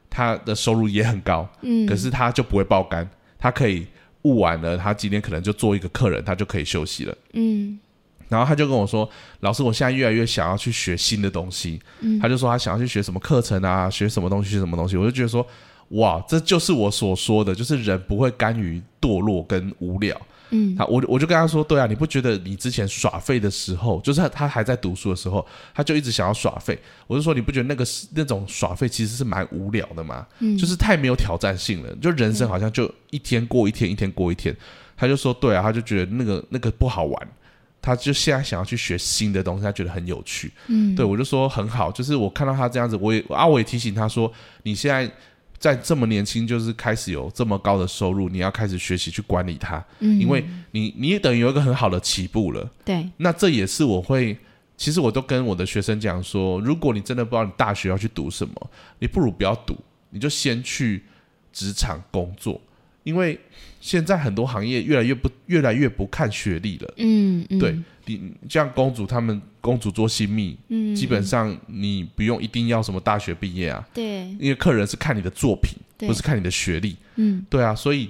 [0.08, 3.08] 他的收入也很高，嗯，可是他就不会爆肝，
[3.38, 3.86] 他可以
[4.22, 7.16] 物完了，他今天可能就做一个客人，他就可以休息了。
[7.32, 7.78] 嗯
[8.28, 9.06] 然后他就跟我说
[9.40, 11.78] ：“老师，我现在越来越想要去学新的东西。
[12.00, 14.96] 嗯他就说他想要去学什么课程啊，学什么东西，学什么东西。
[14.96, 15.46] 我就觉得说，
[15.92, 20.20] 哇，这就是我所说的，就是人不会甘于堕落跟无聊。
[20.54, 26.78] 嗯他我我就跟他说，对啊，你不觉得你之前耍废的时候，就是他他还在读书的时候，他就一直想要耍废。
[27.06, 30.26] 我就说，你不觉得那个是那种耍废其实是蛮无聊的吗？
[30.40, 34.54] 嗯，就是太没有挑战性了，就人生好像就一天过一天，一天过一天。
[34.94, 37.28] 他就说，对啊，他就觉得那个那个不好玩，
[37.80, 40.52] 他就现在想要去学新的东西，他觉得很有趣。
[40.66, 44.30] 嗯对我就说很好，就是我看到他这样子，我也啊，我也提醒他说，
[44.64, 45.10] 你现在
[45.62, 50.18] 在这么年轻，就是开始有这么高的收入，你要开始学习去管理它，嗯。
[50.18, 52.68] 因为你你也等于有一个很好的起步了。
[52.84, 54.36] 对，那这也是我会，
[54.76, 59.76] 其实我都跟我的学生讲说，如果你真的不知道你大学要去读什么，你不如不要读，
[60.10, 61.04] 你就先去
[61.52, 62.60] 职场工作，
[63.04, 63.38] 因为
[63.82, 66.94] 现在很多行业越来越不越来越不看学历了。
[66.98, 74.28] 嗯嗯，对你像公主他们公主做新密，嗯，基本上你不用一定要什么大学毕业啊，对。
[74.38, 76.96] 因为客人是看你的作品，不是看你的学历。
[77.16, 77.44] 嗯。
[77.50, 78.08] 对啊，所以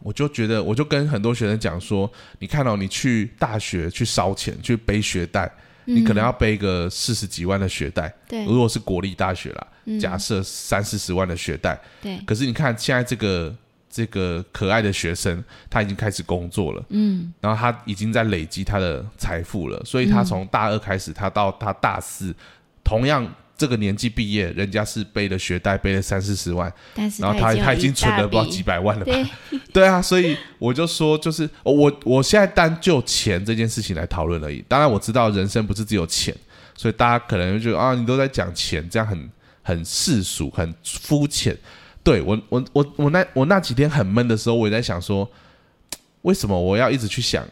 [0.00, 5.50] 我就觉得，我就跟很多学生讲说，你看到、你去大学去烧钱去背学贷，
[5.86, 8.44] 你可能要背个四十几万的学贷，嗯对。
[8.44, 9.98] 如果是国立大学啦，嗯。
[9.98, 13.54] 假设三四十万的学贷，对，可是你看现在这个
[13.98, 16.84] 这个可爱的学生，他已经开始工作了。
[16.90, 22.32] 嗯然后他已经在累积他的财富了，所以他从大二开始，他到他大四，
[22.84, 29.12] 同样这个年纪毕业，人家是背了学贷，背了三四十万，但是然后他他已经存了不知道几百万了吧？
[29.12, 34.64] 对， 对啊，所以我就说，就是哦我我现在单就钱这件事情来讨论而已。
[34.68, 36.32] 当然我知道人生不是只有钱，
[36.76, 39.28] 所以大家可能就觉得啊，你都在讲钱，这样很
[39.64, 41.56] 很世俗，很肤浅。
[42.08, 45.28] 对我我我我那我那几天很闷的时候，我也在想说，
[46.22, 47.44] 为什么我要一直去想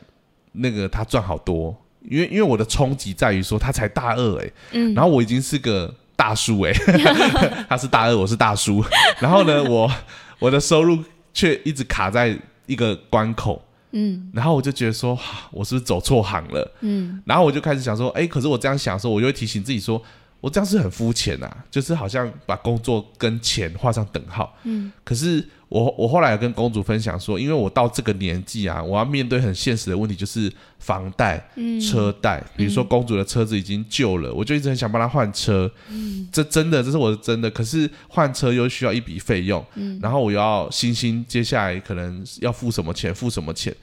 [0.52, 1.76] 那个他赚好多？
[2.08, 6.72] 因为因为我的冲击在于说他才大二诶、嗯，然后我已经是个大叔诶、
[7.68, 8.82] 他是大二，我是大叔，
[9.20, 9.92] 然后呢，我
[10.38, 10.98] 我的收入
[11.34, 16.72] 却一直卡在一个关口，嗯然后我就觉得说，啊我是不是走错行了？
[16.80, 20.00] 嗯然后我就开始想说，哎，可是我这样想的时候，我就会提醒自己说，
[20.40, 24.56] 我这样是很肤浅啊，就是好像把工作跟钱画上等号。
[24.64, 32.40] 嗯可是我我后来有跟公主分享说，因为我到这个年纪啊，我要面对很现实的问题，就是房贷、嗯，车贷。
[32.56, 35.68] 比如说公主的车子已经旧了，我就一直很想帮她换车。
[35.88, 37.50] 嗯这真的，这是我的真的。
[37.50, 43.74] 可是换车又需要一笔费用，嗯然后我要星星接下来可能要付什么钱，付什么钱。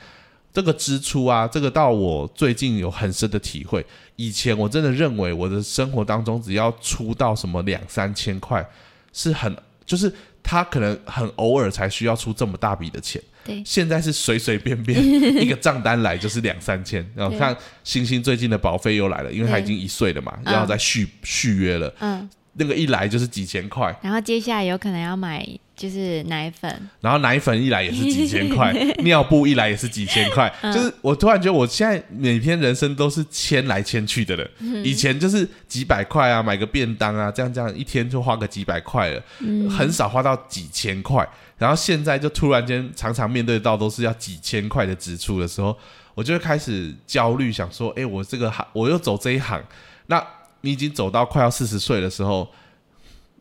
[0.54, 3.84] 这个支出啊，这个到我最近有很深的体会。
[4.16, 8.63] 以前我真的认为我的生活当中只要出到什么两三千块，
[9.12, 10.13] 是很就是
[10.44, 13.22] 他可能很偶尔才需要出这么大笔的钱。
[13.46, 14.98] 对现在是随随便便
[15.43, 17.06] 一个账单来就是两三千。
[17.14, 21.93] 然后看星星最近的保费又来了，因为他已对经一岁了嘛，嗯要再续续约了。
[21.99, 28.72] 嗯那个一来就是几千块，然后接下来有可能要买就是奶粉，然后奶粉一来也是几千块，
[29.04, 30.72] 尿布一来也是几千块，嗯。
[30.72, 34.47] 就是我突然觉得我现在每天人生都是迁来迁去的了。
[34.60, 34.84] 嗯。
[34.86, 39.70] 以前就是几百块啊，买个便当啊，这样这样一天就花个几百块了，嗯。
[39.70, 41.28] 很少花到几千块。
[41.58, 45.76] 然后现在就突然间常常面对到都是要几千块的支出的时候，
[46.14, 49.64] 我就会开始焦虑，想说，哎，我这个行我又走这一行，
[50.08, 50.22] 那
[50.64, 52.47] 你已经走到快要四十岁的时候。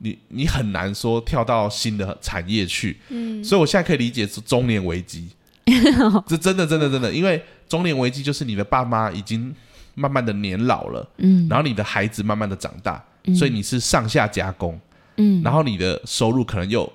[0.05, 5.29] 你你很难说跳到新的产业去，嗯，所以我现在可以理解是中年危机，
[6.27, 9.55] 这真的真的真的，因为中年危机就是你的爸妈已经
[9.95, 11.47] 慢慢的年老了，嗯。
[11.49, 13.01] 然后你的孩子慢慢的长大，
[13.39, 14.77] 所以你是上下加工，
[15.19, 16.93] 嗯，然后你的收入可能又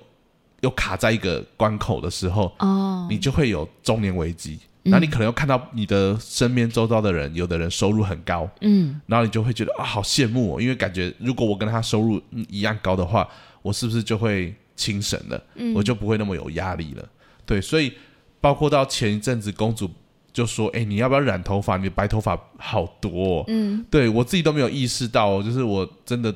[0.60, 4.58] 又卡在一个关口的时候，哦，你就会有中年危机。
[4.88, 13.28] 嗯然后你可能又看到你的身边周遭的人，有的人收入很高，嗯然后你就会觉得啊，好羡慕哦，因为感觉如果我跟他收入嗯一样高的话，
[13.62, 15.42] 我是不是就会轻省了？
[15.54, 17.08] 嗯我就不会那么有压力了。
[17.44, 17.92] 对，所以
[18.40, 19.90] 包括到前一阵子，公主
[20.32, 21.76] 就说：“哎，你要不要染头发？
[21.76, 23.44] 你的白头发好多、哦。
[23.48, 26.32] 嗯对我自己都没有意识到、哦，就是我真的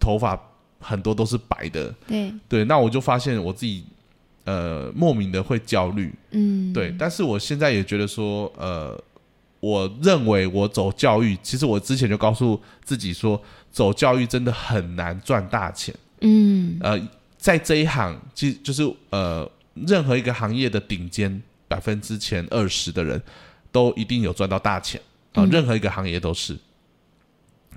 [0.00, 0.40] 头发
[0.80, 1.94] 很多都是白的。
[2.08, 3.84] 对，对，那我就发现我自己
[4.44, 6.12] 呃莫名的会焦虑。
[6.30, 9.02] 嗯对，但是我现在也觉得说，呃，
[9.60, 13.40] 我认为我走教育，其实我之前就告诉自己说，
[13.72, 15.94] 走教育真的很难赚大钱。
[16.20, 17.00] 嗯呃，
[17.36, 23.20] 在这一行，其实就是呃，任何一个行业的顶尖百分之前二十的人，
[23.72, 25.00] 都一定有赚到大钱
[25.32, 26.56] 啊、嗯任何一个行业都是。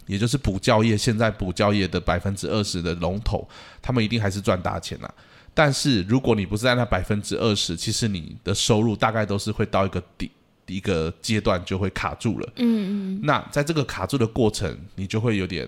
[0.05, 3.45] 也就是补教业，现在补教业的百分之二十的龙头，
[3.82, 5.13] 他们一定还是赚大钱啦。
[5.58, 10.30] 但是如果你不是在那百分之二十，其实你的收入大概都是会到一个底
[10.68, 12.47] 一个阶段就会卡住了。
[12.58, 15.68] 嗯嗯那在这个卡住的过程，你就会有点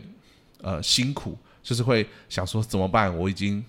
[0.61, 3.17] 呃辛苦，就是会想说怎么办？
[3.17, 3.65] 我已经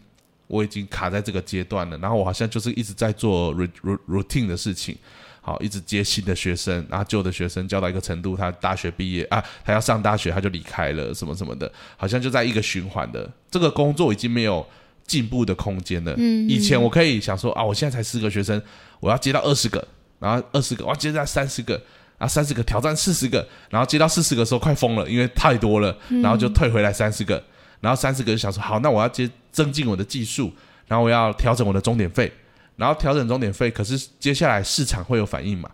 [0.47, 4.95] 我已经卡在这个阶段了，然后我好像就是一直在做 ru- ru- routine 的事情，
[5.41, 14.66] 好，一直接新的学生，然后旧的学生教到一个程度，他大学毕业啊，他要上大学他就离开了，什么什么的，好像就在一个循环的这个工作已经没有
[15.11, 16.15] 进步的空间了。
[16.17, 18.63] 嗯以前我可以想说啊，我现在才四个学生，
[19.01, 19.85] 我要接到二十个，
[20.21, 21.81] 然后二十个，我要接到三十个。
[22.21, 27.43] 啊，三十个挑战四十个，然后接到四十个的时候快疯了，因为太多了，然后就退回来三十个，
[27.81, 30.53] 然后三十个就想说好，那我要接增进我的技术，
[30.87, 32.31] 然后我要调整我的终点费，
[32.77, 35.71] 然后调整终点费，可是接下来市场会有反应嘛？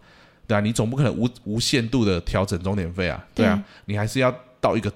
[0.47, 4.93] 对啊，你总不可能无无限度的调整终点费啊，对啊，你还是要到一个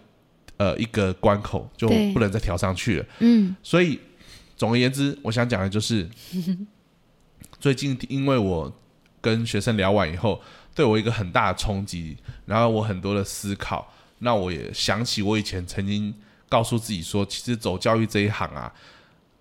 [0.57, 3.07] 呃一个关口，就不能再调上去了。
[3.19, 3.99] 嗯所以
[4.61, 6.07] 总而言之，我想讲的就是，
[7.59, 8.71] 最近因为我
[9.19, 10.39] 跟学生聊完以后，
[10.75, 16.15] 对我一个很大的冲击，然后我很多的思考，那我也想起我以前曾经
[16.47, 18.71] 告诉自己说，其实走教育这一行啊，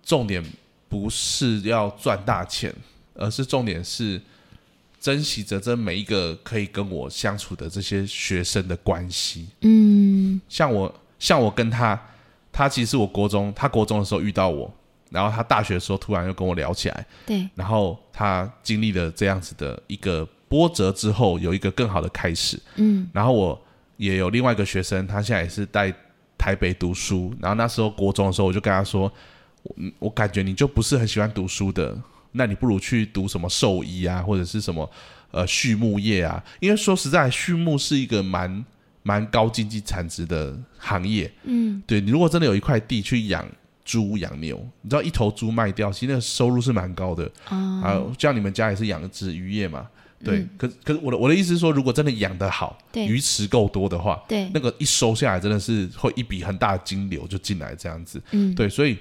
[0.02, 0.42] 重点
[0.88, 2.74] 不是要赚大钱，
[3.12, 4.18] 而是重点是
[4.98, 9.48] 珍惜着这每一个可以跟我相处的这些学生的关系。
[9.60, 12.08] 嗯像我，像我跟他，
[12.50, 14.74] 他其实我国中，他国中的时候遇到我，
[15.10, 22.58] 然后他大学的时候突然又跟我聊起来，对，然后他经历了这样子的一个波折之后，有一个更好的开始。
[22.76, 23.60] 嗯然后我
[23.96, 25.94] 也有另外一个学生，他现在也是在
[26.38, 29.12] 台北读书，然后那时候国中的时候，我就跟他说，
[29.62, 31.96] 我我感觉你就不是很喜欢读书的，
[32.32, 34.90] 那你不如去读什么兽医啊，或者是什么
[35.32, 38.64] 呃畜牧业啊，因为说实在，畜牧是一个蛮
[39.02, 41.30] 蛮高经济产值的行业。
[41.44, 43.46] 嗯对你如果真的有一块地去养
[43.90, 47.28] 猪养牛，你知道一头猪卖掉，其实那个收入是蛮高的。
[47.46, 49.88] 啊像你们家也是养殖渔业嘛，
[50.22, 50.38] 对。
[50.38, 58.22] 嗯可可是我的我的意思是说，如果真的养得好，对鱼池够多的话，对那个一收下来真的是会一笔很大的金流就进来这样子。
[58.30, 58.96] 嗯对，所以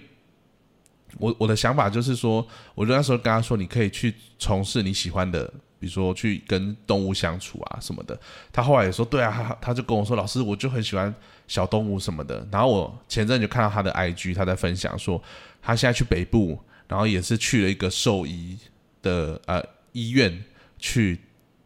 [1.20, 8.20] 我我的想法就是说，我就那时候跟他说，你可以去从事你喜欢的，比如说去跟动物相处啊什么的。
[8.52, 11.14] 他后来也说，对啊，他他就跟我说，老师，我就很喜欢
[11.48, 12.46] 小动物什么的。
[12.52, 15.22] 然后我前阵就看到他的 IG，他在分享说，
[15.62, 18.58] 他现在去北部，然后也是去了一个兽医
[19.02, 19.64] 的呃
[19.94, 20.44] 医院
[20.78, 21.20] 去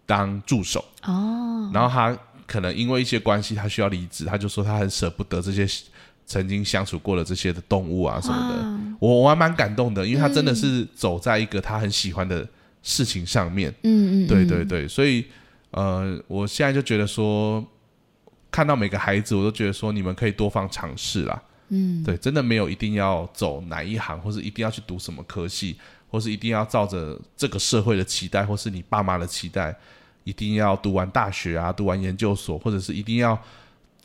[0.05, 0.86] 当助手。
[1.03, 5.68] 哦，然后他可能因为一些关系，他需要离职，他就说他很舍不得这些
[6.26, 8.95] 曾经相处过的这些的动物啊什么的。
[8.99, 12.47] 我我还蛮感动的，因为他真的是走在一个他很喜欢的
[12.84, 13.74] 事情上面。
[13.82, 15.26] 嗯嗯，嗯对对，对，所以
[15.72, 17.66] 呃，我现在就觉得说，
[18.52, 21.42] 看到每个孩子，我都觉得说，你们可以多方尝试啦。
[21.70, 25.76] 嗯对，真的没有一定要走哪一行，或是一定要去读什么科系，
[26.12, 29.76] 或是一定要照着这个社会的期待，或是你爸妈的期待，
[30.24, 33.42] 一定要读完大学啊，读完研究所，或者是一定要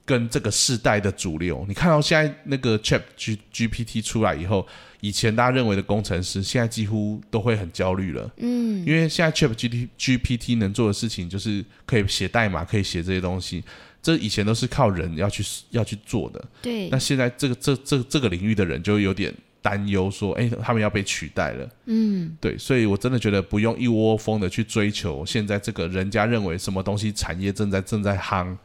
[0.07, 1.67] 跟这个世代的主流。
[1.69, 4.67] 你看到现在那个 Chat G GPT 出来以后，
[5.01, 8.31] 以前大家认为的工程师，现在几乎都会很焦虑了。
[8.39, 13.63] 嗯，因为现在 Chat G T G P T 能做的事情就是可以写代码，可以写这些东西，
[14.03, 16.45] 这以前都是靠人要去要去做的。
[16.63, 19.33] 对那，现在这个这这这个领域的人就有点
[19.63, 21.69] 担忧，说，哎，他们要被取代了。
[21.87, 28.57] 嗯，对，所以我真的觉得不用一窝蜂的去追求现在这个人家认为什么东西产业正在正在夯，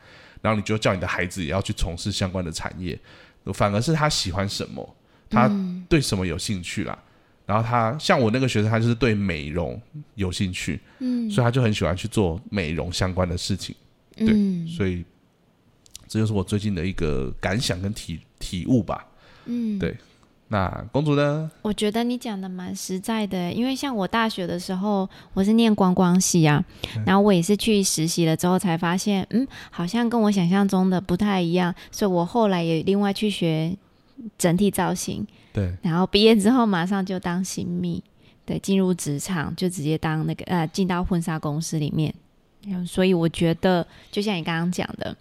[0.42, 2.98] 然后你就叫你的孩子也要去从事相关的产业，
[3.54, 4.96] 反而是他喜欢什么，
[5.34, 5.52] 他
[5.90, 6.98] 对什么有兴趣啦。
[7.46, 9.80] 然后他像我那个学生，他就是对美容
[10.16, 13.76] 有兴趣，嗯，所以他就很喜欢去做美容相关的事情。
[14.16, 15.04] 对嗯，所以
[16.08, 19.06] 这就是我最近的一个感想跟体体悟吧。
[19.46, 19.94] 嗯，对
[20.48, 21.52] 那公主呢？
[21.64, 26.64] 我觉得你讲的蛮实在的，因为像我大学的时候，我是念观光系啊，
[27.06, 33.76] 然后我也是去实习了之后才发现，嗯，好像跟我想象中的不太一样，所以我后来也另外去学
[34.38, 38.04] 整体造型，对，然后毕业之后马上就当新密，
[38.46, 42.14] 对，进入职场就直接当那个呃，进到婚纱公司里面。
[42.88, 45.14] 所以我觉得，就像你刚刚讲的，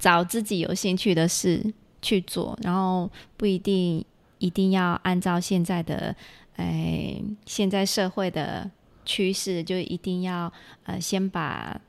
[0.00, 1.64] 找自己有兴趣的事
[2.00, 4.04] 去做，然后不一定
[4.38, 6.12] 一定要按照现在的，
[6.56, 8.68] 哎，现在社会的
[9.04, 10.52] 趋势，就一定要
[10.82, 11.80] 呃，先把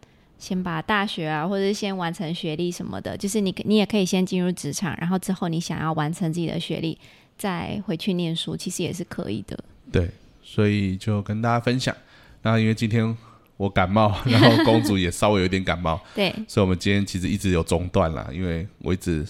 [0.43, 6.97] 先把大学啊，或者是先完成学历什么的，就是你你也可以先进入职场，然后之后你想要完成自己的学历，
[7.37, 9.57] 再回去念书，其实也是可以的。
[9.89, 10.09] 对，
[10.43, 11.95] 所以就跟大家分享。
[12.41, 13.17] 那因为今天
[13.55, 19.25] 我感冒，然后公主也稍微有点感冒， 对，所以我们今天其实一直有中断啦，因为我一直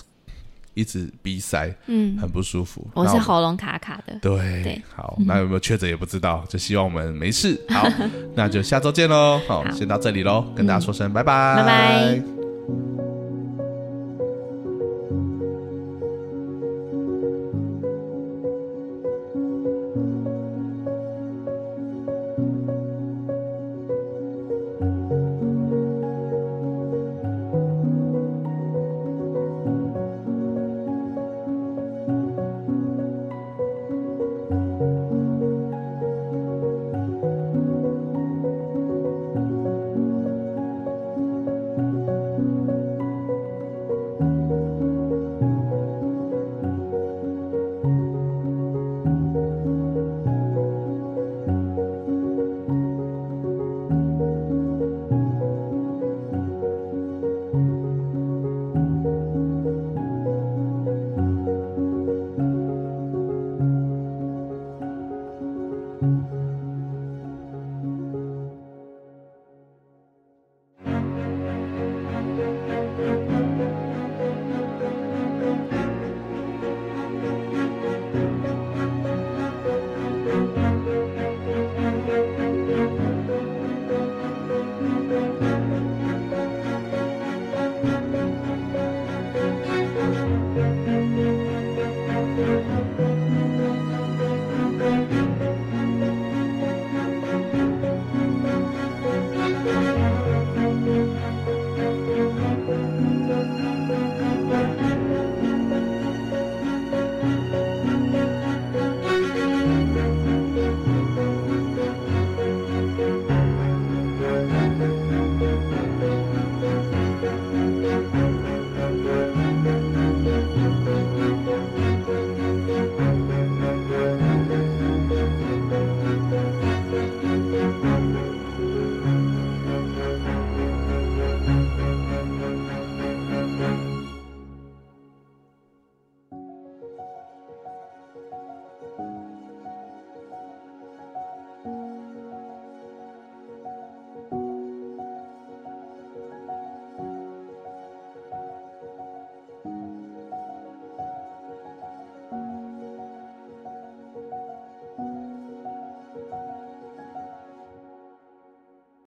[0.74, 2.88] 一直鼻塞，嗯，很不舒服。
[2.94, 4.18] 我是喉咙卡卡的。
[4.22, 7.60] 对，对好，那有没有确诊也不知道，就希望我们没事。
[7.70, 7.88] 好，
[8.36, 9.40] 那就下周见喽。
[9.48, 13.03] 好，先到这里喽，跟大家说声拜拜，拜拜。